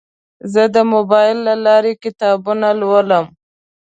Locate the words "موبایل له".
0.93-1.55